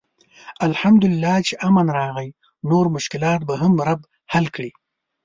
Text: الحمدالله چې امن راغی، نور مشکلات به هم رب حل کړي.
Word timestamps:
الحمدالله 0.67 1.35
چې 1.47 1.53
امن 1.67 1.87
راغی، 1.99 2.29
نور 2.69 2.85
مشکلات 2.95 3.39
به 3.47 3.55
هم 3.61 3.73
رب 3.87 4.01
حل 4.31 4.45
کړي. 4.55 4.71